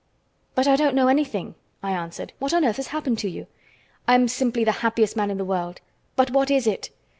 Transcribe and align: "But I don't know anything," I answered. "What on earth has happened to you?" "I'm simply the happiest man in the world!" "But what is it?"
"But 0.55 0.67
I 0.67 0.75
don't 0.77 0.95
know 0.95 1.09
anything," 1.09 1.53
I 1.83 1.91
answered. 1.91 2.33
"What 2.39 2.55
on 2.55 2.65
earth 2.65 2.77
has 2.77 2.87
happened 2.87 3.19
to 3.19 3.29
you?" 3.29 3.45
"I'm 4.07 4.27
simply 4.27 4.63
the 4.63 4.71
happiest 4.81 5.15
man 5.15 5.29
in 5.29 5.37
the 5.37 5.45
world!" 5.45 5.79
"But 6.15 6.31
what 6.31 6.49
is 6.49 6.65
it?" 6.65 6.89